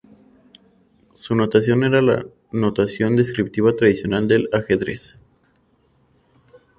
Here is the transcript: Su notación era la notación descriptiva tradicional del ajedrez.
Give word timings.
Su 1.13 1.35
notación 1.35 1.83
era 1.83 2.01
la 2.01 2.25
notación 2.51 3.15
descriptiva 3.15 3.75
tradicional 3.75 4.27
del 4.27 4.49
ajedrez. 4.51 5.15